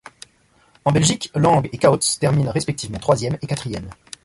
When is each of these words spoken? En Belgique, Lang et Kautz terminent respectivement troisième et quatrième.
En 0.83 0.91
Belgique, 0.91 1.29
Lang 1.35 1.69
et 1.71 1.77
Kautz 1.77 2.17
terminent 2.17 2.49
respectivement 2.51 2.97
troisième 2.97 3.37
et 3.39 3.45
quatrième. 3.45 3.87